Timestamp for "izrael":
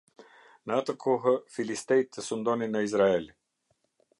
2.89-3.29